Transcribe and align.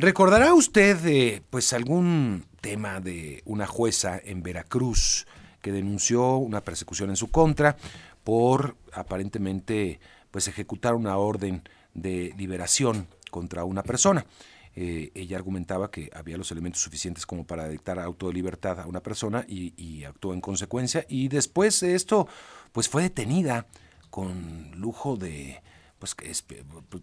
¿Recordará 0.00 0.54
usted 0.54 1.04
eh, 1.04 1.42
pues 1.50 1.74
algún 1.74 2.46
tema 2.62 3.00
de 3.00 3.42
una 3.44 3.66
jueza 3.66 4.18
en 4.24 4.42
Veracruz 4.42 5.26
que 5.60 5.72
denunció 5.72 6.36
una 6.36 6.62
persecución 6.62 7.10
en 7.10 7.16
su 7.16 7.30
contra 7.30 7.76
por 8.24 8.78
aparentemente 8.94 10.00
pues 10.30 10.48
ejecutar 10.48 10.94
una 10.94 11.18
orden 11.18 11.68
de 11.92 12.32
liberación 12.38 13.08
contra 13.30 13.64
una 13.64 13.82
persona? 13.82 14.24
Eh, 14.74 15.10
ella 15.14 15.36
argumentaba 15.36 15.90
que 15.90 16.08
había 16.14 16.38
los 16.38 16.50
elementos 16.50 16.80
suficientes 16.80 17.26
como 17.26 17.46
para 17.46 17.68
dictar 17.68 17.98
auto 17.98 18.28
de 18.28 18.32
libertad 18.32 18.80
a 18.80 18.86
una 18.86 19.02
persona 19.02 19.44
y, 19.46 19.74
y 19.76 20.04
actuó 20.04 20.32
en 20.32 20.40
consecuencia 20.40 21.04
y 21.10 21.28
después 21.28 21.78
de 21.80 21.94
esto 21.94 22.26
pues 22.72 22.88
fue 22.88 23.02
detenida 23.02 23.66
con 24.08 24.70
lujo 24.76 25.18
de 25.18 25.60
pues 26.00 26.16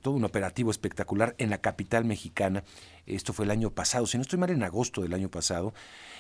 todo 0.02 0.16
un 0.16 0.26
operativo 0.26 0.72
espectacular 0.72 1.36
en 1.38 1.52
la 1.52 1.60
capital 1.60 2.04
mexicana. 2.04 2.64
Esto 3.06 3.32
fue 3.32 3.46
el 3.46 3.52
año 3.52 3.70
pasado, 3.70 4.08
si 4.08 4.18
no 4.18 4.24
estoy 4.24 4.40
mal, 4.40 4.50
en 4.50 4.64
agosto 4.64 5.04
del 5.04 5.14
año 5.14 5.30
pasado. 5.30 5.74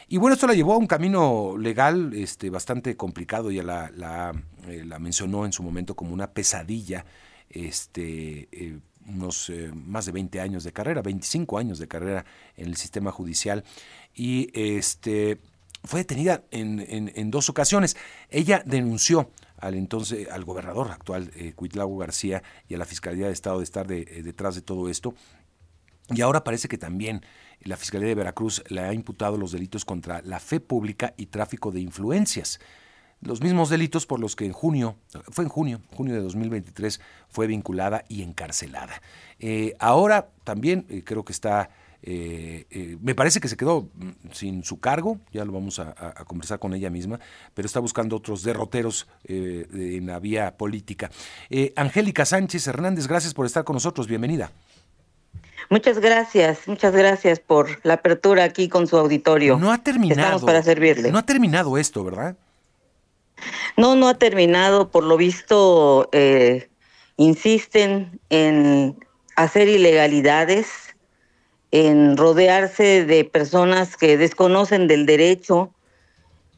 Y 0.07 0.17
bueno, 0.17 0.35
esto 0.35 0.47
la 0.47 0.53
llevó 0.53 0.73
a 0.73 0.77
un 0.77 0.87
camino 0.87 1.55
legal 1.57 2.13
este, 2.13 2.49
bastante 2.49 2.95
complicado, 2.95 3.51
ya 3.51 3.63
la, 3.63 3.91
la, 3.95 4.33
eh, 4.67 4.85
la 4.85 4.99
mencionó 4.99 5.45
en 5.45 5.51
su 5.51 5.63
momento 5.63 5.95
como 5.95 6.13
una 6.13 6.31
pesadilla, 6.31 7.03
este, 7.49 8.47
eh, 8.51 8.79
unos 9.07 9.49
eh, 9.49 9.71
más 9.73 10.05
de 10.05 10.11
20 10.11 10.39
años 10.39 10.63
de 10.63 10.71
carrera, 10.71 11.01
25 11.01 11.57
años 11.57 11.79
de 11.79 11.87
carrera 11.87 12.25
en 12.55 12.67
el 12.67 12.77
sistema 12.77 13.11
judicial. 13.11 13.63
Y 14.13 14.51
este, 14.53 15.39
fue 15.83 16.01
detenida 16.01 16.43
en, 16.51 16.79
en, 16.79 17.11
en 17.15 17.31
dos 17.31 17.49
ocasiones. 17.49 17.97
Ella 18.29 18.61
denunció 18.65 19.31
al 19.57 19.75
entonces 19.75 20.29
al 20.29 20.45
gobernador 20.45 20.91
actual 20.91 21.31
eh, 21.35 21.53
García 21.99 22.43
y 22.67 22.75
a 22.75 22.77
la 22.77 22.85
Fiscalía 22.85 23.27
de 23.27 23.33
Estado 23.33 23.57
de 23.57 23.63
estar 23.63 23.91
eh, 23.91 24.21
detrás 24.23 24.55
de 24.55 24.61
todo 24.61 24.89
esto. 24.89 25.13
Y 26.09 26.21
ahora 26.21 26.43
parece 26.43 26.67
que 26.67 26.77
también 26.77 27.21
la 27.61 27.77
Fiscalía 27.77 28.07
de 28.07 28.15
Veracruz 28.15 28.63
le 28.69 28.81
ha 28.81 28.93
imputado 28.93 29.37
los 29.37 29.51
delitos 29.51 29.83
contra 29.83 30.21
la 30.21 30.39
fe 30.39 30.59
pública 30.59 31.13
y 31.17 31.27
tráfico 31.27 31.71
de 31.71 31.81
influencias. 31.81 32.59
Los 33.19 33.41
mismos 33.41 33.69
delitos 33.69 34.05
por 34.05 34.19
los 34.19 34.35
que 34.35 34.45
en 34.45 34.53
junio, 34.53 34.95
fue 35.31 35.43
en 35.43 35.49
junio, 35.49 35.81
junio 35.95 36.13
de 36.13 36.21
2023, 36.21 37.01
fue 37.29 37.47
vinculada 37.47 38.05
y 38.07 38.21
encarcelada. 38.21 39.01
Eh, 39.39 39.75
ahora 39.79 40.29
también 40.43 40.85
eh, 40.89 41.03
creo 41.03 41.25
que 41.25 41.33
está 41.33 41.71
eh, 42.09 42.65
eh, 42.71 42.97
me 43.01 43.15
parece 43.15 43.41
que 43.41 43.49
se 43.49 43.57
quedó 43.57 43.89
mm, 43.93 44.31
sin 44.31 44.63
su 44.63 44.79
cargo, 44.79 45.19
ya 45.33 45.43
lo 45.43 45.51
vamos 45.51 45.77
a, 45.79 45.93
conversar 46.23 46.57
con 46.57 46.73
ella 46.73 46.89
misma, 46.89 47.19
pero 47.53 47.65
está 47.65 47.81
buscando 47.81 48.15
otros 48.15 48.43
derroteros 48.43 49.09
eh, 49.25 49.67
en 49.73 50.05
la 50.05 50.17
vía 50.19 50.55
política. 50.55 51.11
Angélica 51.75 52.23
Sánchez 52.23 52.65
Hernández, 52.65 53.07
gracias 53.07 53.33
por 53.33 53.45
estar 53.45 53.65
con 53.65 53.73
nosotros, 53.73 54.07
bienvenida. 54.07 54.53
Muchas 55.69 55.99
gracias, 55.99 56.65
muchas 56.69 56.95
gracias 56.95 57.41
por 57.41 57.85
la 57.85 57.95
apertura 57.95 58.45
aquí 58.45 58.69
con 58.69 58.87
su 58.87 58.95
auditorio. 58.95 59.57
No 59.57 59.73
ha 59.73 59.79
terminado. 59.79 60.21
Estamos 60.21 60.43
para 60.45 60.63
servirle. 60.63 61.11
No 61.11 61.17
ha 61.17 61.25
terminado 61.25 61.77
esto, 61.77 62.05
¿verdad? 62.05 62.37
No, 63.75 63.97
no 63.97 64.07
ha 64.07 64.13
terminado. 64.13 64.91
Por 64.91 65.03
lo 65.03 65.17
visto, 65.17 66.09
insisten 67.17 68.21
en 68.29 68.95
hacer 69.35 69.67
ilegalidades 69.67 70.86
en 71.71 72.17
rodearse 72.17 73.05
de 73.05 73.25
personas 73.25 73.97
que 73.97 74.17
desconocen 74.17 74.87
del 74.87 75.05
derecho 75.05 75.71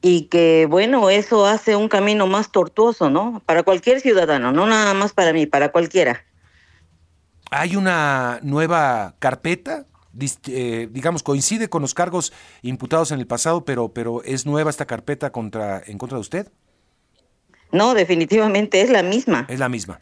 y 0.01 0.23
que, 0.23 0.67
bueno, 0.69 1.09
eso 1.09 1.45
hace 1.45 1.75
un 1.75 1.89
camino 1.89 2.27
más 2.27 2.51
tortuoso, 2.51 3.09
¿no? 3.09 3.41
Para 3.45 3.63
cualquier 3.63 3.99
ciudadano, 3.99 4.51
no 4.51 4.65
nada 4.65 4.93
más 4.93 5.13
para 5.13 5.33
mí, 5.33 5.45
para 5.45 5.71
cualquiera. 5.71 6.23
¿Hay 7.51 7.75
una 7.75 8.39
nueva 8.43 9.15
carpeta? 9.19 9.85
Eh, 10.47 10.87
digamos, 10.91 11.23
coincide 11.23 11.69
con 11.69 11.81
los 11.81 11.93
cargos 11.93 12.33
imputados 12.61 13.11
en 13.11 13.19
el 13.19 13.27
pasado, 13.27 13.65
pero, 13.65 13.89
pero 13.89 14.23
¿es 14.23 14.45
nueva 14.45 14.69
esta 14.69 14.85
carpeta 14.85 15.31
contra, 15.31 15.81
en 15.85 15.97
contra 15.97 16.17
de 16.17 16.21
usted? 16.21 16.51
No, 17.71 17.93
definitivamente 17.93 18.81
es 18.81 18.89
la 18.89 19.03
misma. 19.03 19.45
Es 19.49 19.59
la 19.59 19.69
misma. 19.69 19.99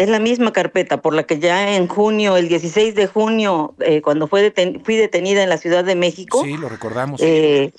Es 0.00 0.08
la 0.08 0.18
misma 0.18 0.50
carpeta 0.54 1.02
por 1.02 1.14
la 1.14 1.24
que 1.24 1.38
ya 1.38 1.76
en 1.76 1.86
junio, 1.86 2.38
el 2.38 2.48
16 2.48 2.94
de 2.94 3.06
junio, 3.06 3.74
eh, 3.80 4.00
cuando 4.00 4.28
fue 4.28 4.50
fui 4.82 4.96
detenida 4.96 5.42
en 5.42 5.50
la 5.50 5.58
Ciudad 5.58 5.84
de 5.84 5.94
México. 5.94 6.42
Sí, 6.42 6.56
lo 6.56 6.70
recordamos. 6.70 7.20
Eh, 7.22 7.74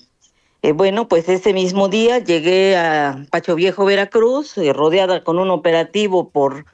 eh, 0.62 0.72
bueno, 0.72 1.08
pues 1.08 1.28
ese 1.30 1.52
mismo 1.52 1.90
día 1.90 2.20
llegué 2.20 2.78
a 2.78 3.26
Pacho 3.32 3.56
Viejo, 3.56 3.86
Veracruz, 3.86 4.54
rodeada 4.72 5.24
con 5.24 5.40
un 5.40 5.50
operativo 5.50 6.30
por 6.30 6.68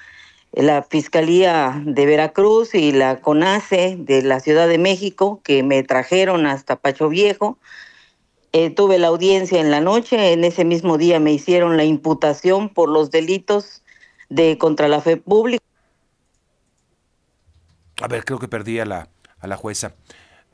la 0.51 0.83
Fiscalía 0.83 1.81
de 1.81 2.05
Veracruz 2.05 2.75
y 2.75 2.91
la 2.91 3.21
CONACE 3.21 3.95
de 3.99 4.23
la 4.23 4.41
Ciudad 4.41 4.67
de 4.67 4.79
México, 4.79 5.39
que 5.45 5.63
me 5.63 5.81
trajeron 5.81 6.45
hasta 6.45 6.75
Pacho 6.75 7.07
Viejo. 7.07 7.57
tuve 8.75 8.99
la 8.99 9.07
audiencia 9.07 9.61
en 9.61 9.71
la 9.71 9.79
noche, 9.79 10.33
en 10.33 10.43
ese 10.43 10.65
mismo 10.65 10.97
día 10.97 11.21
me 11.21 11.31
hicieron 11.31 11.77
la 11.77 11.85
imputación 11.85 12.67
por 12.67 12.89
los 12.89 13.11
delitos 13.11 13.81
de 14.29 14.57
contra 14.57 14.87
la 14.87 15.01
fe 15.01 15.17
pública. 15.17 15.63
A 18.01 18.07
ver, 18.07 18.25
creo 18.25 18.39
que 18.39 18.47
perdí 18.47 18.79
a 18.79 18.85
la, 18.85 19.09
a 19.39 19.47
la 19.47 19.57
jueza. 19.57 19.95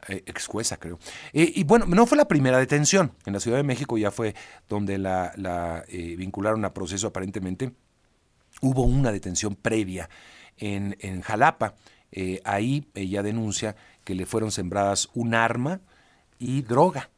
Eh, 0.10 0.24
ex 0.26 0.48
jueza, 0.48 0.78
creo. 0.78 1.00
y 1.32 1.64
bueno, 1.64 1.86
no 1.86 2.06
fue 2.06 2.18
la 2.18 2.28
primera 2.28 2.58
detención. 2.58 3.14
En 3.26 3.34
la 3.34 3.40
Ciudad 3.40 3.58
de 3.58 3.64
México 3.64 3.98
ya 3.98 4.12
fue 4.12 4.36
donde 4.68 4.98
la, 4.98 5.32
la 5.38 5.86
eh, 5.88 6.16
vincularon 6.18 6.66
a 6.66 6.74
proceso 6.74 7.08
aparentemente. 7.08 7.72
Hubo 8.62 8.84
una 8.84 9.12
detención 9.12 9.56
previa 9.56 10.10
en, 10.58 10.98
en 11.00 11.22
Jalapa. 11.22 11.76
Eh, 12.12 12.42
ahí 12.44 12.88
ella 12.94 13.24
denuncia 13.24 13.76
que 14.04 14.14
le 14.14 14.26
fueron 14.26 14.52
sembradas 14.52 15.10
un 15.14 15.36
arma 15.36 15.80
y 16.38 16.62
droga. 16.62 17.10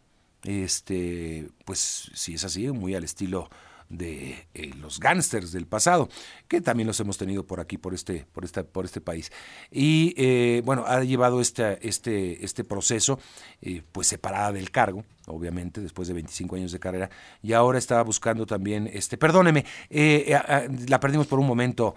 Este, 0.44 1.50
pues 1.66 2.12
si 2.14 2.36
es 2.36 2.44
así, 2.44 2.68
muy 2.70 2.94
al 2.94 3.04
estilo 3.04 3.50
de 3.90 4.48
eh, 4.54 4.72
los 4.80 5.00
gángsters 5.00 5.52
del 5.52 5.68
pasado, 5.68 6.10
que 6.48 6.62
también 6.62 6.88
los 6.88 7.00
hemos 7.00 7.18
tenido 7.18 7.46
por 7.46 7.60
aquí, 7.60 7.78
por 7.78 7.94
este, 7.94 8.26
por 8.32 8.44
esta, 8.44 8.64
por 8.64 8.86
este 8.86 9.02
país. 9.02 9.32
Y 9.72 10.14
eh, 10.18 10.62
bueno, 10.66 10.86
ha 10.88 11.04
llevado 11.04 11.40
este, 11.40 11.88
este, 11.88 12.44
este 12.44 12.64
proceso, 12.64 13.20
eh, 13.62 13.84
pues 13.92 14.08
separada 14.08 14.52
del 14.54 14.72
cargo, 14.72 15.06
obviamente, 15.28 15.82
después 15.82 16.08
de 16.08 16.16
25 16.16 16.56
años 16.56 16.72
de 16.72 16.80
carrera, 16.80 17.10
y 17.42 17.54
ahora 17.54 17.78
estaba 17.78 18.02
buscando 18.04 18.46
también, 18.46 18.90
este, 18.92 19.18
perdóneme, 19.18 19.66
la 19.90 21.00
perdimos 21.00 21.28
por 21.28 21.40
un 21.40 21.48
momento, 21.48 21.96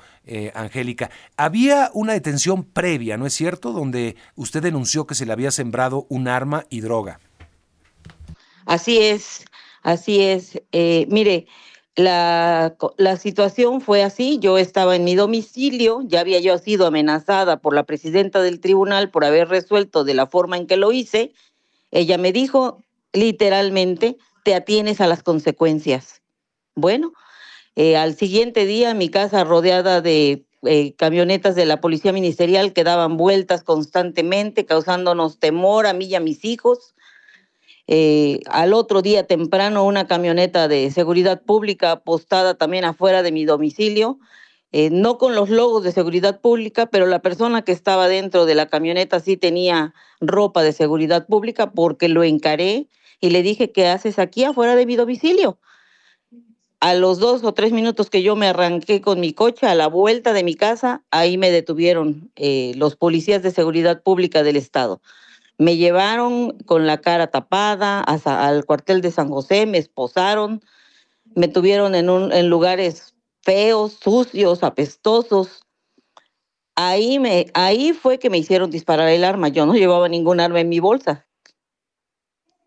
Angélica. 0.55 1.11
Había 1.37 1.91
una 1.93 2.15
detención 2.15 2.65
previa, 2.65 3.17
¿no 3.17 3.27
es 3.27 3.35
cierto?, 3.35 3.73
donde 3.73 4.17
usted 4.35 4.63
denunció 4.63 5.07
que 5.07 5.15
se 5.15 5.27
le 5.27 5.33
había 5.33 5.51
sembrado 5.51 6.07
un 6.09 6.29
arma 6.29 6.65
y 6.71 6.81
droga. 6.81 7.21
Así 8.65 8.99
es, 8.99 9.45
así 9.83 10.23
es. 10.23 10.61
mire, 10.73 11.47
la, 11.99 13.17
situación 13.19 13.81
fue 13.81 14.05
así, 14.05 14.39
yo 14.39 14.57
estaba 14.57 14.95
en 14.95 15.03
mi 15.03 15.17
domicilio, 15.17 16.03
ya 16.05 16.21
había 16.21 16.39
yo 16.39 16.57
sido 16.59 16.87
amenazada 16.87 17.57
por 17.57 17.75
la 17.75 17.83
presidenta 17.83 18.41
del 18.41 18.61
tribunal 18.61 19.11
por 19.11 19.25
haber 19.25 19.49
resuelto 19.49 20.05
de 20.05 20.15
la 20.15 20.29
forma 20.29 20.57
en 20.57 20.69
que 20.69 20.77
lo 20.77 20.93
hice. 20.93 21.33
Ella 21.91 22.17
me 22.17 22.31
dijo 22.33 22.85
literalmente, 23.13 24.17
te 24.45 24.55
atienes 24.55 25.01
a 25.01 25.09
las 25.09 25.25
consecuencias. 25.25 26.23
Bueno, 26.77 27.15
eh, 27.75 27.97
al 27.97 28.15
siguiente 28.15 28.65
día 28.65 28.95
mi 28.95 29.09
casa 29.09 29.43
rodeada 29.43 30.01
de 30.01 30.45
eh, 30.63 30.95
camionetas 30.95 31.57
de 31.57 31.67
la 31.67 31.81
policía 31.81 32.13
ministerial 32.13 32.73
que 32.73 32.85
daban 32.85 33.17
vueltas 33.17 33.65
constantemente, 33.65 34.67
causándonos 34.67 35.41
temor 35.41 35.89
a 35.89 35.95
mí 35.95 36.05
y 36.05 36.15
a 36.15 36.21
mis 36.21 36.45
hijos. 36.45 36.95
Eh, 37.91 38.41
al 38.51 38.75
otro 38.75 39.01
día 39.01 39.27
temprano 39.27 39.83
una 39.83 40.07
camioneta 40.07 40.69
de 40.69 40.91
seguridad 40.91 41.41
pública 41.41 41.93
apostada 41.93 42.55
también 42.55 42.85
afuera 42.85 43.23
de 43.23 43.33
mi 43.33 43.47
domicilio, 43.47 44.19
eh, 44.73 44.91
no 44.91 45.17
con 45.17 45.35
los 45.35 45.49
logos 45.49 45.83
de 45.85 45.93
seguridad 45.93 46.43
pública, 46.43 46.85
pero 46.85 47.07
la 47.07 47.23
persona 47.23 47.63
que 47.63 47.73
estaba 47.73 48.07
dentro 48.07 48.45
de 48.45 48.55
la 48.55 48.67
camioneta 48.67 49.21
sí 49.21 49.39
tenía 49.39 49.95
ropa 50.21 50.63
de 50.63 50.75
seguridad 50.75 51.27
pública 51.27 51.71
porque 51.71 52.11
lo 52.11 52.25
encaré 52.25 52.89
y 53.21 53.31
le 53.31 53.43
dije, 53.43 53.73
¿qué 53.73 53.87
haces 53.87 54.19
aquí 54.19 54.45
afuera 54.45 54.77
de 54.77 54.85
mi 54.85 54.95
domicilio? 54.97 55.59
A 56.81 56.93
los 56.93 57.19
dos 57.19 57.43
o 57.43 57.55
tres 57.55 57.73
minutos 57.73 58.11
que 58.11 58.23
yo 58.23 58.37
me 58.37 58.49
arranqué 58.49 59.01
con 59.01 59.19
mi 59.19 59.33
coche 59.33 59.67
a 59.67 59.75
la 59.75 59.87
vuelta 59.87 60.35
de 60.35 60.45
mi 60.45 60.55
casa, 60.55 61.03
ahí 61.11 61.39
me 61.39 61.51
detuvieron 61.51 62.31
eh, 62.37 62.73
los 62.77 62.97
policías 62.97 63.43
de 63.43 63.51
seguridad 63.51 64.03
pública 64.03 64.43
del 64.43 64.57
estado. 64.57 65.01
Me 65.59 65.77
llevaron 65.77 66.57
con 66.67 66.87
la 66.87 67.01
cara 67.01 67.27
tapada 67.27 68.01
hasta 68.01 68.47
al 68.47 68.65
cuartel 68.65 69.01
de 69.01 69.11
San 69.11 69.29
José, 69.29 69.67
me 69.67 69.79
esposaron, 69.79 70.63
me 71.35 71.49
tuvieron 71.49 71.95
en, 71.95 72.09
un, 72.09 72.33
en 72.33 72.49
lugares 72.49 73.15
feos, 73.43 73.99
sucios, 74.01 74.63
apestosos. 74.63 75.63
Ahí, 76.77 77.19
me, 77.19 77.47
ahí 77.55 77.93
fue 77.93 78.19
que 78.19 78.31
me 78.31 78.39
hicieron 78.39 78.71
disparar 78.71 79.09
el 79.09 79.25
arma. 79.25 79.49
Yo 79.49 79.67
no 79.67 79.75
llevaba 79.75 80.09
ningún 80.09 80.39
arma 80.39 80.61
en 80.61 80.69
mi 80.69 80.79
bolsa. 80.79 81.27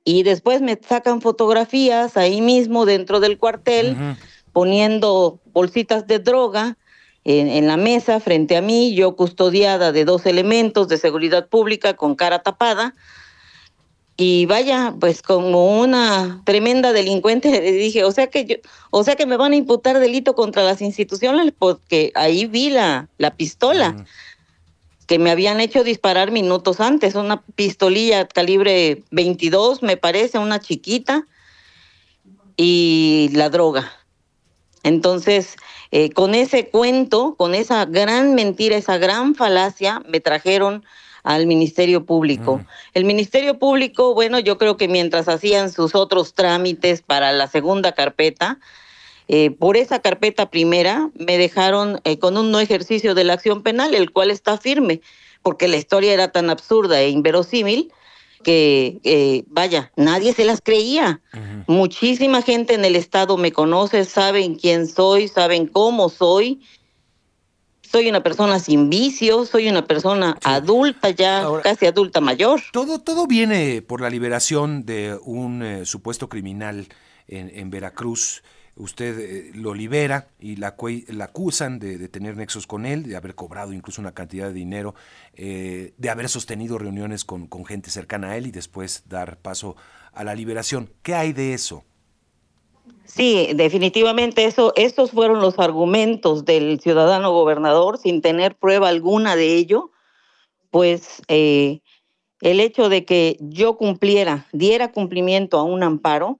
Y 0.03 0.23
después 0.23 0.61
me 0.61 0.77
sacan 0.81 1.21
fotografías 1.21 2.17
ahí 2.17 2.41
mismo 2.41 2.85
dentro 2.85 3.19
del 3.19 3.37
cuartel, 3.37 3.95
poniendo 4.51 5.39
bolsitas 5.53 6.07
de 6.07 6.19
droga 6.19 6.77
en, 7.23 7.67
la 7.67 7.77
mesa 7.77 8.19
frente 8.19 8.57
a 8.57 8.61
mí, 8.61 8.95
yo 8.95 9.15
custodiada 9.15 9.91
de 9.91 10.05
dos 10.05 10.25
elementos 10.25 10.87
de 10.87 10.97
seguridad 10.97 11.47
pública 11.47 11.95
con 11.95 12.15
cara 12.15 12.41
tapada. 12.41 12.95
Y 14.17 14.45
vaya, 14.45 14.93
pues 14.99 15.21
como 15.21 15.79
una 15.79 16.41
tremenda 16.45 16.93
delincuente 16.93 17.49
le 17.61 17.71
dije, 17.71 18.03
o 18.03 18.11
sea 18.11 18.27
que 18.27 18.45
yo, 18.45 18.55
o 18.89 19.03
sea 19.03 19.15
que 19.15 19.25
me 19.25 19.37
van 19.37 19.53
a 19.53 19.55
imputar 19.55 19.99
delito 19.99 20.35
contra 20.35 20.63
las 20.63 20.81
instituciones 20.81 21.53
porque 21.57 22.11
ahí 22.15 22.45
vi 22.45 22.69
la, 22.69 23.09
la 23.17 23.35
pistola 23.35 24.05
que 25.11 25.19
me 25.19 25.29
habían 25.29 25.59
hecho 25.59 25.83
disparar 25.83 26.31
minutos 26.31 26.79
antes, 26.79 27.15
una 27.15 27.41
pistolilla 27.41 28.27
calibre 28.29 29.03
22, 29.11 29.83
me 29.83 29.97
parece, 29.97 30.39
una 30.39 30.61
chiquita, 30.61 31.27
y 32.55 33.29
la 33.33 33.49
droga. 33.49 33.91
Entonces, 34.83 35.55
eh, 35.91 36.11
con 36.11 36.35
ese 36.35 36.69
cuento, 36.69 37.35
con 37.35 37.53
esa 37.55 37.85
gran 37.85 38.33
mentira, 38.33 38.75
esa 38.77 38.97
gran 38.97 39.35
falacia, 39.35 40.01
me 40.07 40.19
trajeron 40.19 40.83
al 41.23 41.45
Ministerio 41.45 42.05
Público. 42.05 42.57
Mm. 42.57 42.67
El 42.93 43.05
Ministerio 43.05 43.59
Público, 43.59 44.13
bueno, 44.13 44.39
yo 44.39 44.57
creo 44.57 44.77
que 44.77 44.87
mientras 44.87 45.27
hacían 45.27 45.71
sus 45.71 45.93
otros 45.95 46.33
trámites 46.33 47.01
para 47.01 47.31
la 47.31 47.47
segunda 47.47 47.91
carpeta, 47.91 48.59
eh, 49.27 49.51
por 49.51 49.77
esa 49.77 49.99
carpeta 49.99 50.49
primera 50.49 51.09
me 51.13 51.37
dejaron 51.37 52.01
eh, 52.03 52.17
con 52.17 52.37
un 52.37 52.51
no 52.51 52.59
ejercicio 52.59 53.13
de 53.13 53.23
la 53.23 53.33
acción 53.33 53.61
penal, 53.61 53.93
el 53.93 54.11
cual 54.11 54.31
está 54.31 54.57
firme, 54.57 55.01
porque 55.43 55.67
la 55.67 55.77
historia 55.77 56.13
era 56.13 56.31
tan 56.31 56.49
absurda 56.49 56.99
e 56.99 57.09
inverosímil 57.09 57.91
que, 58.41 58.99
eh, 59.03 59.43
vaya, 59.47 59.91
nadie 59.95 60.33
se 60.33 60.45
las 60.45 60.61
creía. 60.61 61.21
Muchísima 61.67 62.41
gente 62.41 62.73
en 62.73 62.85
el 62.85 62.95
Estado 62.95 63.37
me 63.37 63.51
conoce, 63.51 64.05
saben 64.05 64.55
quién 64.55 64.87
soy, 64.87 65.27
saben 65.27 65.67
cómo 65.67 66.09
soy. 66.09 66.61
Soy 67.81 68.09
una 68.09 68.23
persona 68.23 68.59
sin 68.59 68.89
vicios, 68.89 69.49
soy 69.49 69.67
una 69.67 69.85
persona 69.85 70.37
adulta 70.43 71.09
ya, 71.09 71.45
casi 71.61 71.85
adulta 71.85 72.21
mayor. 72.21 72.61
Todo, 72.71 72.99
todo 72.99 73.27
viene 73.27 73.81
por 73.81 73.99
la 73.99 74.09
liberación 74.09 74.85
de 74.85 75.19
un 75.23 75.85
supuesto 75.85 76.29
criminal 76.29 76.87
en, 77.27 77.51
en 77.53 77.69
Veracruz 77.69 78.43
usted 78.81 79.19
eh, 79.19 79.51
lo 79.53 79.73
libera 79.73 80.27
y 80.39 80.55
la, 80.55 80.75
la 81.07 81.25
acusan 81.25 81.79
de, 81.79 82.07
tener 82.09 82.35
nexos 82.35 82.65
con 82.65 82.85
él, 82.85 83.03
de 83.03 83.15
haber 83.15 83.35
cobrado 83.35 83.73
incluso 83.73 84.01
una 84.01 84.13
cantidad 84.13 84.47
de 84.47 84.53
dinero, 84.53 84.95
eh, 85.35 85.93
de 85.97 86.09
haber 86.09 86.27
sostenido 86.29 86.77
reuniones 86.77 87.23
con, 87.23 87.47
gente 87.65 87.91
cercana 87.91 88.31
a 88.31 88.37
él 88.37 88.47
y 88.47 88.51
después 88.51 89.03
dar 89.07 89.37
paso 89.37 89.75
a 90.13 90.23
la 90.23 90.33
liberación. 90.33 90.89
¿Qué 91.03 91.13
hay 91.13 91.31
de 91.31 91.53
eso? 91.53 91.83
Sí, 93.05 93.49
definitivamente 93.53 94.45
eso, 94.45 94.73
estos 94.75 95.11
fueron 95.11 95.41
los 95.41 95.59
argumentos 95.59 96.43
del 96.45 96.79
ciudadano 96.79 97.31
gobernador 97.31 97.99
sin 97.99 98.21
tener 98.21 98.55
prueba 98.55 98.89
alguna 98.89 99.35
de 99.35 99.55
ello, 99.55 99.91
pues 100.71 101.21
eh, 101.27 101.81
el 102.39 102.59
hecho 102.59 102.89
de 102.89 103.05
que 103.05 103.37
yo 103.41 103.77
cumpliera, 103.77 104.47
diera 104.53 104.91
cumplimiento 104.91 105.59
a 105.59 105.63
un 105.63 105.83
amparo, 105.83 106.39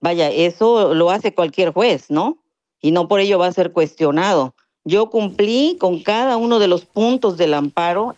Vaya, 0.00 0.30
eso 0.30 0.94
lo 0.94 1.10
hace 1.10 1.34
cualquier 1.34 1.72
juez, 1.72 2.06
¿no? 2.08 2.38
Y 2.80 2.92
no 2.92 3.08
por 3.08 3.20
ello 3.20 3.38
va 3.38 3.46
a 3.46 3.52
ser 3.52 3.72
cuestionado. 3.72 4.54
Yo 4.84 5.10
cumplí 5.10 5.76
con 5.78 6.02
cada 6.02 6.38
uno 6.38 6.58
de 6.58 6.68
los 6.68 6.86
puntos 6.86 7.36
del 7.36 7.52
amparo, 7.52 8.16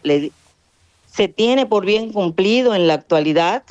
se 1.12 1.28
tiene 1.28 1.66
por 1.66 1.84
bien 1.84 2.12
cumplido 2.12 2.74
en 2.74 2.86
la 2.86 2.94
actualidad. 2.94 3.64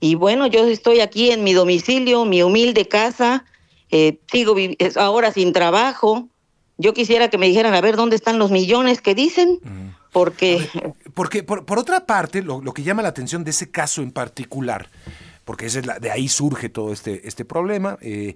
Y 0.00 0.16
bueno, 0.16 0.48
yo 0.48 0.66
estoy 0.66 1.00
aquí 1.00 1.30
en 1.30 1.44
mi 1.44 1.52
domicilio, 1.52 2.24
mi 2.24 2.42
humilde 2.42 2.88
casa, 2.88 3.44
eh, 3.90 4.18
sigo 4.30 4.56
ahora 4.96 5.32
sin 5.32 5.52
trabajo. 5.52 6.28
Yo 6.78 6.92
quisiera 6.94 7.30
que 7.30 7.38
me 7.38 7.46
dijeran, 7.46 7.74
a 7.74 7.80
ver, 7.80 7.94
¿dónde 7.94 8.16
están 8.16 8.40
los 8.40 8.50
millones 8.50 9.00
que 9.00 9.14
dicen? 9.14 9.60
Porque... 10.10 10.68
porque 11.14 11.44
por, 11.44 11.64
por 11.64 11.78
otra 11.78 12.06
parte, 12.06 12.42
lo, 12.42 12.60
lo 12.60 12.74
que 12.74 12.82
llama 12.82 13.02
la 13.02 13.10
atención 13.10 13.44
de 13.44 13.52
ese 13.52 13.70
caso 13.70 14.02
en 14.02 14.10
particular 14.10 14.88
porque 15.44 15.66
es 15.66 15.80
de 15.82 16.10
ahí 16.10 16.28
surge 16.28 16.68
todo 16.68 16.92
este, 16.92 17.26
este 17.26 17.44
problema. 17.44 17.98
Eh, 18.00 18.34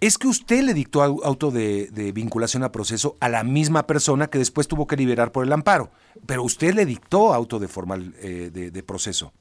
es 0.00 0.16
que 0.16 0.28
usted 0.28 0.62
le 0.62 0.74
dictó 0.74 1.02
auto 1.02 1.50
de, 1.50 2.12
vinculación 2.14 2.62
a 2.62 2.70
proceso 2.70 3.16
a 3.20 3.28
la 3.28 3.42
misma 3.42 3.86
persona 3.86 4.28
que 4.28 4.38
después 4.38 4.68
tuvo 4.68 4.86
que 4.86 4.96
liberar 4.96 5.32
por 5.32 5.44
el 5.44 5.52
amparo, 5.52 5.90
pero 6.26 6.44
usted 6.44 6.74
le 6.74 6.86
dictó 6.86 7.34
auto 7.34 7.58
de 7.58 7.66
formal 7.66 8.14
eh, 8.20 8.50
de, 8.52 8.82
proceso. 8.82 9.32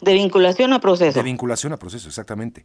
De 0.00 0.14
vinculación 0.14 0.72
a 0.72 0.80
proceso. 0.80 1.18
De 1.18 1.22
vinculación 1.22 1.74
a 1.74 1.76
proceso, 1.76 2.08
exactamente. 2.08 2.64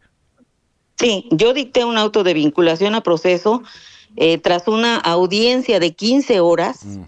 Sí, 0.98 1.28
yo 1.32 1.54
dicté 1.54 1.84
un 1.84 1.98
auto 1.98 2.24
de 2.24 2.34
vinculación 2.34 2.96
a 2.96 3.02
proceso 3.02 3.64
eh, 4.16 4.38
tras 4.38 4.68
una 4.68 4.98
audiencia 4.98 5.80
de 5.80 5.94
15 5.94 6.40
horas. 6.40 6.86
Mm 6.86 7.04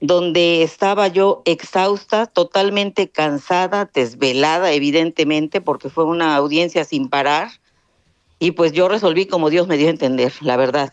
donde 0.00 0.62
estaba 0.62 1.08
yo 1.08 1.42
exhausta, 1.44 2.26
totalmente 2.26 3.08
cansada, 3.08 3.90
desvelada, 3.92 4.72
evidentemente, 4.72 5.60
porque 5.60 5.88
fue 5.88 6.04
una 6.04 6.36
audiencia 6.36 6.84
sin 6.84 7.08
parar. 7.08 7.48
Y 8.38 8.50
pues 8.52 8.72
yo 8.72 8.88
resolví 8.88 9.26
como 9.26 9.48
Dios 9.48 9.66
me 9.66 9.78
dio 9.78 9.86
a 9.86 9.90
entender, 9.90 10.32
la 10.40 10.56
verdad. 10.56 10.92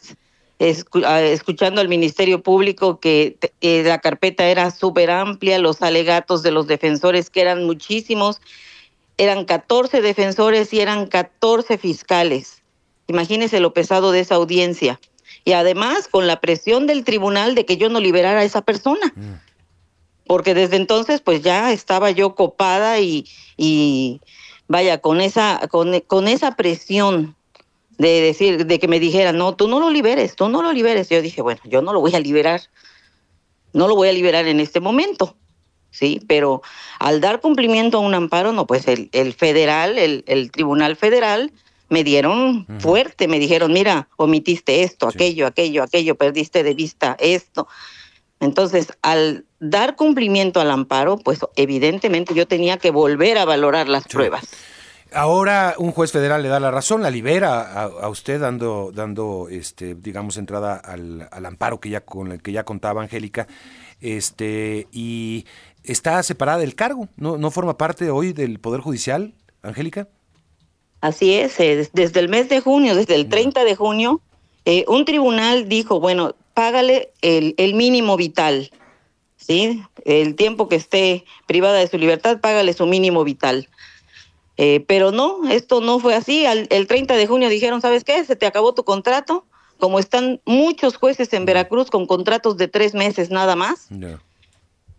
Ah, 1.06 1.22
escuchando 1.22 1.82
al 1.82 1.90
Ministerio 1.90 2.42
Público 2.42 3.02
que 3.02 3.38
eh, 3.60 3.84
la 3.84 4.00
carpeta 4.00 4.48
era 4.48 4.72
súper 4.72 5.12
amplia, 5.12 5.60
los 5.60 5.82
alegatos 5.82 6.42
de 6.42 6.52
los 6.52 6.68
defensores, 6.68 7.30
que 7.30 7.42
eran 7.42 7.66
muchísimos, 7.66 8.40
eran 9.18 9.44
14 9.44 10.02
defensores 10.02 10.72
y 10.74 10.80
eran 10.80 11.08
14 11.08 11.78
fiscales. 11.78 12.64
Imagínese 13.08 13.60
lo 13.60 13.74
pesado 13.74 14.14
de 14.14 14.22
esa 14.22 14.36
audiencia 14.36 15.00
y 15.46 15.54
además 15.54 16.08
con 16.08 16.28
la 16.28 16.40
presión 16.40 16.88
del 16.88 17.04
tribunal 17.04 17.56
de 17.56 17.66
que 17.66 17.78
yo 17.78 17.90
no 17.90 18.00
liberara 18.00 18.42
a 18.42 18.44
esa 18.44 18.62
persona. 18.62 19.14
Mm. 19.16 19.34
Porque 20.26 20.54
desde 20.54 20.78
entonces 20.78 21.22
pues 21.22 21.42
ya 21.42 21.74
estaba 21.74 22.12
yo 22.12 22.34
copada 22.36 23.00
y, 23.00 23.28
y 23.58 24.22
vaya, 24.68 25.00
con 25.00 25.20
esa, 25.20 25.68
con, 25.70 26.00
con 26.02 26.28
esa 26.28 26.56
presión 26.56 27.36
de 27.98 28.22
decir, 28.22 28.66
de 28.66 28.80
que 28.80 28.88
me 28.88 29.00
dijeran, 29.00 29.38
no, 29.38 29.56
tú 29.56 29.68
no 29.68 29.80
lo 29.80 29.90
liberes, 29.90 30.36
tú 30.36 30.50
no 30.50 30.62
lo 30.62 30.72
liberes. 30.72 31.10
Yo 31.10 31.22
dije, 31.22 31.42
bueno, 31.42 31.62
yo 31.66 31.82
no 31.82 31.94
lo 31.94 32.00
voy 32.00 32.16
a 32.16 32.20
liberar, 32.20 32.62
no 33.74 33.88
lo 33.88 33.96
voy 33.96 34.10
a 34.10 34.14
liberar 34.14 34.48
en 34.48 34.60
este 34.60 34.80
momento, 34.80 35.36
¿sí? 35.92 36.22
Pero 36.28 36.62
al 37.00 37.22
dar 37.22 37.42
cumplimiento 37.42 37.98
a 37.98 38.02
un 38.02 38.14
amparo, 38.14 38.54
no, 38.54 38.66
pues 38.66 38.88
el, 38.88 39.10
el 39.12 39.34
federal, 39.34 39.98
el, 39.98 40.24
el 40.28 40.52
Tribunal 40.52 40.96
Federal 40.96 41.52
me 41.90 42.04
dieron 42.04 42.66
fuerte, 42.80 43.28
me 43.28 43.40
dijeron, 43.40 43.72
mira, 43.72 44.08
omitiste 44.18 44.84
esto, 44.84 45.08
aquello, 45.08 45.48
aquello, 45.48 45.84
aquello, 45.84 46.16
perdiste 46.16 46.64
de 46.64 46.74
vista 46.74 47.16
esto. 47.20 47.68
Entonces, 48.40 48.92
al 49.02 49.46
dar 49.60 49.96
cumplimiento 49.96 50.60
al 50.60 50.72
amparo, 50.72 51.18
pues 51.18 51.40
evidentemente 51.56 52.34
yo 52.34 52.48
tenía 52.48 52.78
que 52.78 52.92
volver 52.92 53.38
a 53.38 53.46
valorar 53.46 53.88
las 53.88 54.06
pruebas. 54.06 54.50
Ahora 55.14 55.76
un 55.78 55.92
juez 55.92 56.12
federal 56.12 56.42
le 56.42 56.50
da 56.50 56.60
la 56.60 56.72
razón, 56.72 57.04
la 57.04 57.12
libera 57.12 57.84
a, 57.84 58.10
usted 58.10 58.42
dando, 58.42 58.92
dando, 58.94 59.48
este, 59.50 59.94
digamos, 59.94 60.38
entrada 60.38 60.76
al, 60.76 61.30
amparo 61.46 61.80
que 61.80 61.90
ya 61.90 62.02
con 62.02 62.32
el 62.32 62.42
que 62.42 62.52
ya 62.52 62.64
contaba 62.64 63.04
Angélica, 63.04 63.48
este, 64.02 64.88
y 64.92 65.46
está 65.84 66.22
separada 66.24 66.58
del 66.58 66.76
cargo, 66.76 67.08
no, 67.16 67.38
no 67.38 67.52
forma 67.52 67.78
parte 67.78 68.10
hoy 68.10 68.34
del 68.34 68.60
poder 68.60 68.82
judicial, 68.82 69.36
Angélica. 69.62 70.08
Así 71.04 71.34
es, 71.34 71.60
eh, 71.60 71.90
desde 71.92 72.22
el 72.22 72.30
mes 72.30 72.48
de 72.48 72.62
junio, 72.62 72.96
desde 72.96 73.16
el 73.16 73.28
30 73.28 73.66
de 73.66 73.76
junio, 73.76 74.22
eh, 74.64 74.86
un 74.88 75.04
tribunal 75.04 75.68
dijo, 75.68 76.00
bueno, 76.00 76.34
págale 76.54 77.12
el, 77.22 77.56
el, 77.58 77.74
mínimo 77.74 78.16
vital, 78.16 78.72
¿sí? 79.36 79.84
El 80.06 80.36
tiempo 80.36 80.70
que 80.70 80.78
esté 80.78 81.26
privada 81.46 81.80
de 81.80 81.90
su 81.90 81.98
libertad, 81.98 82.40
págale 82.40 82.72
su 82.72 82.86
mínimo 82.86 83.26
vital. 83.26 83.68
Eh, 84.56 84.86
pero 84.88 85.12
no, 85.12 85.50
esto 85.50 85.82
no 85.82 86.00
fue 86.00 86.16
así. 86.16 86.46
el 86.46 86.88
30 86.88 87.18
de 87.18 87.28
junio 87.28 87.50
dijeron, 87.50 87.82
¿sabes 87.82 88.06
qué? 88.06 88.24
Se 88.24 88.38
te 88.38 88.46
acabó 88.46 88.74
tu 88.74 88.86
contrato. 88.86 89.46
Como 89.80 90.00
están 90.00 90.40
muchos 90.46 90.96
jueces 90.96 91.34
en 91.34 91.44
Veracruz 91.44 91.90
con 91.90 92.06
contratos 92.06 92.56
de 92.56 92.70
tres 92.70 92.94
meses 92.94 93.30
nada 93.30 93.58
más. 93.58 93.90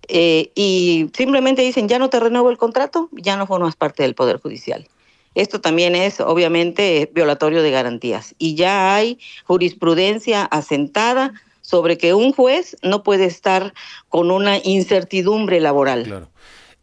y 0.06 1.10
simplemente 1.16 1.62
dicen, 1.62 1.88
ya 1.88 1.98
no 1.98 2.10
te 2.10 2.20
renuevo 2.20 2.50
el 2.50 2.58
contrato, 2.58 3.08
ya 3.12 3.38
no 3.38 3.46
formas 3.46 3.74
parte 3.74 4.02
del 4.02 4.14
Poder 4.14 4.38
Judicial. 4.38 4.86
Esto 5.34 5.60
también 5.60 5.94
es 5.94 6.20
obviamente 6.20 7.10
violatorio 7.12 7.62
de 7.62 7.70
garantías 7.70 8.34
y 8.38 8.54
ya 8.54 8.94
hay 8.94 9.18
jurisprudencia 9.44 10.44
asentada 10.44 11.32
sobre 11.60 11.98
que 11.98 12.14
un 12.14 12.32
juez 12.32 12.76
no 12.82 13.02
puede 13.02 13.24
estar 13.24 13.74
con 14.08 14.30
una 14.30 14.58
incertidumbre 14.58 15.60
laboral. 15.60 16.04
Claro. 16.04 16.28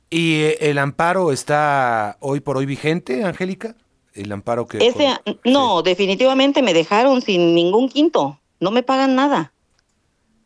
¿Y 0.10 0.42
eh, 0.42 0.58
el 0.70 0.78
amparo 0.78 1.32
está 1.32 2.18
hoy 2.20 2.42
por 2.42 2.58
hoy 2.58 2.66
vigente, 2.66 3.24
Angélica? 3.24 3.76
El 4.14 4.32
amparo 4.32 4.68
que... 4.68 4.86
Ese, 4.86 5.08
no, 5.46 5.84
definitivamente 5.84 6.62
me 6.62 6.74
dejaron 6.74 7.22
sin 7.22 7.56
ningún 7.56 7.88
quinto. 7.88 8.40
No 8.60 8.72
me 8.72 8.84
pagan 8.84 9.16
nada. 9.16 9.54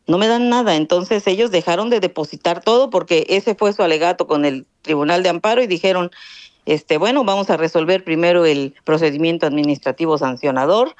No 0.06 0.18
me 0.18 0.28
dan 0.28 0.48
nada. 0.48 0.76
Entonces 0.76 1.26
ellos 1.26 1.50
dejaron 1.50 1.90
de 1.90 1.98
depositar 1.98 2.62
todo 2.62 2.90
porque 2.90 3.26
ese 3.28 3.56
fue 3.56 3.72
su 3.72 3.82
alegato 3.82 4.28
con 4.28 4.44
el 4.44 4.66
Tribunal 4.82 5.24
de 5.24 5.30
Amparo 5.30 5.62
y 5.62 5.66
dijeron, 5.66 6.12
este, 6.66 6.98
bueno, 6.98 7.24
vamos 7.24 7.48
a 7.48 7.56
resolver 7.56 8.04
primero 8.04 8.44
el 8.44 8.74
procedimiento 8.84 9.46
administrativo 9.46 10.18
sancionador. 10.18 10.94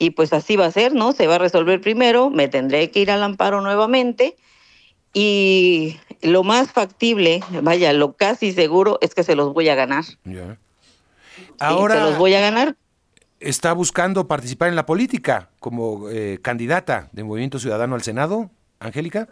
y 0.00 0.10
pues 0.10 0.32
así 0.32 0.54
va 0.54 0.66
a 0.66 0.70
ser, 0.70 0.94
¿no? 0.94 1.12
Se 1.12 1.26
va 1.26 1.36
a 1.36 1.38
resolver 1.38 1.80
primero, 1.80 2.30
me 2.30 2.46
tendré 2.46 2.90
que 2.90 3.00
ir 3.00 3.10
al 3.10 3.22
amparo 3.22 3.60
nuevamente 3.60 4.36
y 5.12 5.98
lo 6.22 6.44
más 6.44 6.70
factible, 6.70 7.42
vaya, 7.62 7.92
lo 7.92 8.12
casi 8.12 8.52
seguro 8.52 8.98
es 9.00 9.14
que 9.14 9.24
se 9.24 9.34
los 9.34 9.52
voy 9.52 9.68
a 9.68 9.74
ganar. 9.74 10.04
Ahora 11.58 11.94
se 11.94 12.00
los 12.02 12.18
voy 12.18 12.34
a 12.34 12.40
ganar. 12.40 12.76
¿Está 13.40 13.72
buscando 13.72 14.28
participar 14.28 14.68
en 14.68 14.76
la 14.76 14.86
política 14.86 15.50
como 15.60 16.08
eh, 16.10 16.38
candidata 16.42 17.08
de 17.12 17.24
Movimiento 17.24 17.58
Ciudadano 17.58 17.94
al 17.94 18.02
Senado, 18.02 18.50
Angélica? 18.80 19.28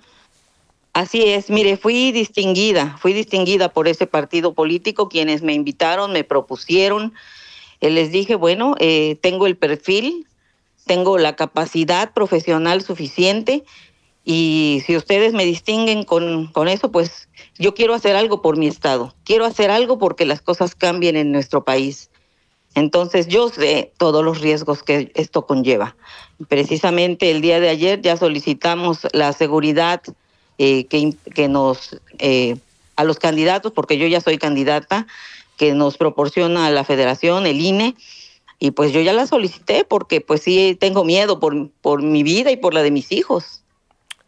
Así 0.97 1.25
es, 1.25 1.51
mire, 1.51 1.77
fui 1.77 2.11
distinguida, 2.11 2.97
fui 2.99 3.13
distinguida 3.13 3.71
por 3.71 3.87
ese 3.87 4.07
partido 4.07 4.55
político, 4.55 5.11
quienes 5.11 5.43
me 5.43 5.53
invitaron, 5.53 6.11
me 6.11 6.25
propusieron. 6.25 7.13
Eh, 7.83 7.91
les 7.91 8.11
dije, 8.11 8.35
bueno, 8.35 8.77
eh, 8.79 9.19
tengo 9.21 9.47
el 9.47 9.59
perfil, 9.59 10.27
tengo 10.87 11.19
la 11.19 11.37
capacidad 11.37 12.15
profesional 12.15 12.81
suficiente 12.81 13.63
y 14.25 14.83
si 14.87 14.97
ustedes 14.97 15.35
me 15.35 15.45
distinguen 15.45 16.03
con, 16.03 16.47
con 16.47 16.67
eso, 16.67 16.91
pues 16.91 17.29
yo 17.59 17.75
quiero 17.75 17.93
hacer 17.93 18.17
algo 18.17 18.41
por 18.41 18.57
mi 18.57 18.67
estado, 18.67 19.15
quiero 19.23 19.45
hacer 19.45 19.71
algo 19.71 19.99
porque 19.99 20.25
las 20.25 20.41
cosas 20.41 20.75
cambien 20.75 21.17
en 21.17 21.31
nuestro 21.31 21.63
país. 21.63 22.09
Entonces 22.75 23.29
yo 23.29 23.51
sé 23.51 23.93
todos 23.99 24.25
los 24.25 24.41
riesgos 24.41 24.83
que 24.83 25.13
esto 25.15 25.45
conlleva. 25.45 25.95
Precisamente 26.49 27.31
el 27.31 27.43
día 27.43 27.61
de 27.61 27.69
ayer 27.69 28.01
ya 28.01 28.17
solicitamos 28.17 29.07
la 29.13 29.35
seguridad 29.35 30.01
eh, 30.59 30.87
que, 30.87 31.15
que, 31.35 31.49
nos, 31.49 32.01
eh, 32.19 32.57
a 32.97 33.05
los 33.05 33.19
candidatos, 33.19 33.73
porque 33.73 33.99
yo 33.99 34.07
ya 34.07 34.21
soy 34.21 34.39
candidata, 34.39 35.07
que 35.57 35.73
nos 35.73 35.97
proporciona 35.97 36.71
la 36.71 36.85
federación, 36.85 37.47
el 37.47 37.61
INE, 37.61 37.95
y 38.59 38.71
pues 38.71 38.93
yo 38.93 39.01
ya 39.01 39.13
la 39.13 39.27
solicité 39.27 39.85
porque 39.85 40.21
pues 40.21 40.43
sí 40.43 40.77
tengo 40.81 41.05
miedo 41.05 41.41
por, 41.41 41.71
por 41.83 42.03
mi 42.03 42.23
vida 42.23 42.51
y 42.51 42.57
por 42.57 42.73
la 42.73 42.83
de 42.83 42.91
mis 42.91 43.13
hijos. 43.13 43.63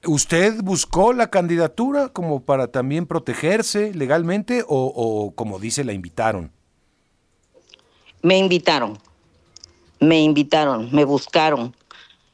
¿Usted 0.05 0.63
buscó 0.63 1.13
la 1.13 1.29
candidatura 1.29 2.09
como 2.11 2.41
para 2.41 2.69
también 2.69 3.07
protegerse 3.07 3.93
legalmente 3.95 4.63
o, 4.69 4.93
o 4.95 5.33
como 5.35 5.59
dice, 5.59 5.83
la 5.83 5.93
invitaron? 5.93 6.53
Me 8.23 8.37
invitaron, 8.39 8.99
me 9.99 10.21
invitaron, 10.21 10.91
me 10.93 11.05
buscaron. 11.05 11.75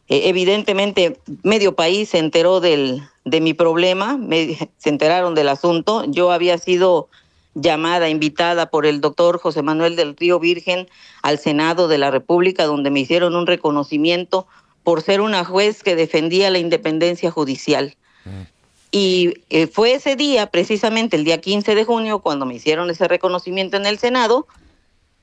Eh, 0.09 0.29
evidentemente, 0.29 1.19
medio 1.43 1.75
país 1.75 2.11
se 2.11 2.19
enteró 2.19 2.61
del, 2.61 3.03
de 3.25 3.41
mi 3.41 3.55
problema, 3.55 4.17
me, 4.17 4.57
se 4.79 4.89
enteraron 4.89 5.35
del 5.35 5.49
asunto. 5.49 6.05
Yo 6.09 6.33
había 6.33 6.59
sido 6.59 7.09
llamada, 7.55 8.09
invitada 8.09 8.67
por 8.71 8.85
el 8.85 9.01
doctor 9.01 9.39
José 9.39 9.63
Manuel 9.63 9.97
del 9.97 10.17
Río 10.17 10.41
Virgen 10.41 10.89
al 11.23 11.39
Senado 11.39 11.89
de 11.89 11.99
la 11.99 12.11
República, 12.11 12.65
donde 12.65 12.91
me 12.91 13.01
hicieron 13.01 13.37
un 13.37 13.47
reconocimiento 13.47 14.47
por 14.83 15.03
ser 15.03 15.21
una 15.21 15.45
juez 15.45 15.83
que 15.83 15.97
defendía 15.97 16.51
la 16.51 16.59
independencia 16.59 17.31
judicial. 17.31 17.97
Mm. 18.25 18.43
Y 18.91 19.35
eh, 19.51 19.67
fue 19.67 19.95
ese 19.95 20.15
día, 20.15 20.47
precisamente 20.47 21.17
el 21.17 21.25
día 21.25 21.41
15 21.41 21.75
de 21.75 21.85
junio, 21.85 22.21
cuando 22.21 22.47
me 22.47 22.55
hicieron 22.55 22.91
ese 22.91 23.09
reconocimiento 23.09 23.77
en 23.77 23.87
el 23.87 23.99
Senado, 23.99 24.47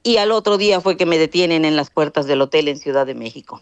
y 0.04 0.18
al 0.18 0.32
otro 0.32 0.58
día 0.58 0.82
fue 0.82 0.98
que 0.98 1.06
me 1.06 1.18
detienen 1.18 1.64
en 1.64 1.76
las 1.76 1.90
puertas 1.90 2.26
del 2.26 2.42
hotel 2.42 2.68
en 2.68 2.80
Ciudad 2.80 3.06
de 3.06 3.14
México. 3.14 3.62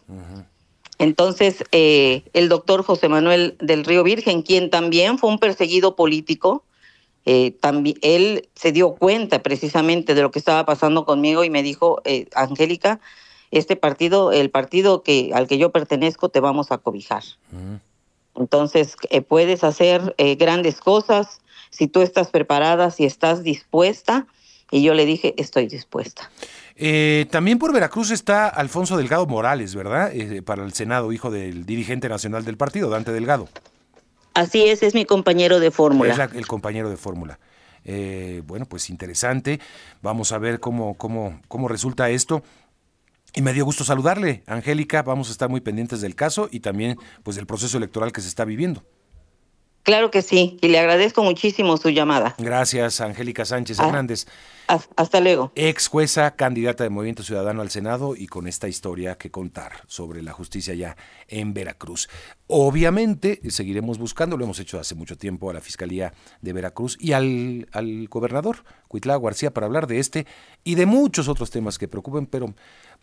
Entonces, 0.99 1.63
eh, 1.71 2.23
el 2.33 2.49
doctor 2.49 2.83
José 2.83 3.07
Manuel 3.07 3.55
del 3.59 3.85
Río 3.85 4.03
Virgen, 4.03 4.41
quien 4.41 4.69
también 4.69 5.17
fue 5.17 5.29
un 5.29 5.39
perseguido 5.39 5.95
político, 5.95 6.65
eh, 7.25 7.51
también 7.51 7.95
él 8.01 8.49
se 8.53 8.73
dio 8.73 8.95
cuenta 8.95 9.41
precisamente 9.41 10.13
de 10.13 10.21
lo 10.21 10.29
que 10.31 10.39
estaba 10.39 10.65
pasando 10.65 11.05
conmigo 11.05 11.45
y 11.45 11.49
me 11.49 11.63
dijo, 11.63 12.01
eh, 12.03 12.27
Angélica, 12.35 12.99
este 13.51 13.77
partido, 13.77 14.33
el 14.33 14.49
partido 14.49 15.01
que 15.01 15.31
al 15.33 15.47
que 15.47 15.57
yo 15.57 15.71
pertenezco, 15.71 16.29
te 16.29 16.41
vamos 16.41 16.71
a 16.71 16.77
cobijar. 16.77 17.23
Entonces, 18.35 18.95
puedes 19.27 19.63
hacer 19.63 20.15
grandes 20.37 20.79
cosas 20.79 21.41
si 21.71 21.87
tú 21.87 22.01
estás 22.01 22.29
preparada, 22.29 22.91
si 22.91 23.05
estás 23.05 23.41
dispuesta. 23.41 24.27
Y 24.69 24.83
yo 24.83 24.93
le 24.93 25.05
dije, 25.05 25.33
estoy 25.37 25.65
dispuesta. 25.65 26.29
Eh, 26.81 27.25
también 27.29 27.59
por 27.59 27.73
Veracruz 27.73 28.09
está 28.09 28.47
Alfonso 28.47 28.95
Delgado 28.95 29.25
Morales, 29.25 29.75
¿verdad? 29.75 30.15
Eh, 30.15 30.41
para 30.41 30.63
el 30.63 30.71
Senado, 30.71 31.11
hijo 31.11 31.29
del 31.29 31.65
dirigente 31.65 32.07
nacional 32.07 32.45
del 32.45 32.55
partido, 32.55 32.89
Dante 32.89 33.11
Delgado. 33.11 33.49
Así 34.33 34.63
es, 34.63 34.81
es 34.81 34.93
mi 34.95 35.03
compañero 35.03 35.59
de 35.59 35.71
fórmula. 35.71 36.13
Es 36.13 36.33
el 36.33 36.47
compañero 36.47 36.89
de 36.89 36.95
fórmula. 36.95 37.37
Eh, 37.83 38.43
bueno, 38.45 38.65
pues 38.65 38.89
interesante. 38.89 39.59
Vamos 40.01 40.31
a 40.31 40.37
ver 40.37 40.61
cómo, 40.61 40.93
cómo, 40.93 41.41
cómo 41.49 41.67
resulta 41.67 42.09
esto. 42.11 42.43
Y 43.35 43.41
me 43.41 43.51
dio 43.51 43.65
gusto 43.65 43.83
saludarle, 43.83 44.43
Angélica. 44.47 45.03
Vamos 45.03 45.27
a 45.27 45.31
estar 45.33 45.49
muy 45.49 45.59
pendientes 45.59 45.99
del 45.99 46.15
caso 46.15 46.47
y 46.49 46.61
también 46.61 46.97
pues 47.23 47.35
del 47.35 47.45
proceso 47.45 47.75
electoral 47.75 48.13
que 48.13 48.21
se 48.21 48.29
está 48.29 48.45
viviendo. 48.45 48.85
Claro 49.83 50.11
que 50.11 50.21
sí, 50.21 50.57
y 50.61 50.69
le 50.69 50.79
agradezco 50.79 51.23
muchísimo 51.23 51.75
su 51.75 51.89
llamada. 51.89 52.35
Gracias, 52.37 53.01
Angélica 53.01 53.43
Sánchez 53.43 53.79
ah, 53.79 53.87
Hernández. 53.87 54.27
Hasta 54.95 55.19
luego. 55.19 55.51
Ex 55.55 55.87
jueza, 55.87 56.35
candidata 56.35 56.83
de 56.83 56.91
Movimiento 56.91 57.23
Ciudadano 57.23 57.61
al 57.63 57.71
Senado 57.71 58.15
y 58.15 58.27
con 58.27 58.47
esta 58.47 58.67
historia 58.67 59.17
que 59.17 59.31
contar 59.31 59.71
sobre 59.87 60.21
la 60.21 60.31
justicia 60.31 60.75
ya 60.75 60.95
en 61.27 61.55
Veracruz. 61.55 62.07
Obviamente 62.45 63.41
seguiremos 63.49 63.97
buscando, 63.97 64.37
lo 64.37 64.43
hemos 64.43 64.59
hecho 64.59 64.79
hace 64.79 64.93
mucho 64.93 65.17
tiempo 65.17 65.49
a 65.49 65.53
la 65.53 65.61
Fiscalía 65.61 66.13
de 66.41 66.53
Veracruz 66.53 66.97
y 66.99 67.13
al, 67.13 67.67
al 67.71 68.07
gobernador 68.09 68.63
Cuitlá 68.87 69.17
García 69.17 69.51
para 69.51 69.65
hablar 69.65 69.87
de 69.87 69.99
este 69.99 70.27
y 70.63 70.75
de 70.75 70.85
muchos 70.85 71.27
otros 71.27 71.49
temas 71.49 71.79
que 71.79 71.87
preocupen, 71.87 72.27
pero 72.27 72.53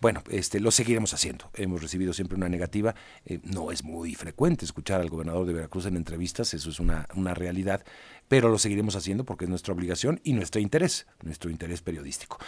bueno, 0.01 0.23
este, 0.31 0.61
lo 0.61 0.71
seguiremos 0.71 1.15
haciendo. 1.15 1.51
Hemos 1.55 1.81
recibido 1.81 2.13
siempre 2.13 2.37
una 2.37 2.49
negativa. 2.49 2.95
Eh, 3.25 3.41
no 3.43 3.71
es 3.71 3.83
muy 3.83 4.15
frecuente 4.15 4.65
escuchar 4.65 5.01
al 5.01 5.09
gobernador 5.09 5.47
de 5.47 5.55
Veracruz 5.55 5.87
en 5.87 5.97
entrevistas, 5.97 6.53
eso 6.53 6.69
es 6.71 6.81
una, 6.81 7.09
una 7.15 7.33
realidad, 7.33 7.85
pero 8.29 8.49
lo 8.49 8.59
seguiremos 8.59 8.97
haciendo 8.97 9.25
porque 9.25 9.45
es 9.45 9.51
nuestra 9.51 9.75
obligación 9.75 10.21
y 10.25 10.33
nuestro 10.33 10.61
interés, 10.61 11.07
nuestro 11.23 11.51
interés 11.51 11.83
periodístico. 11.83 12.39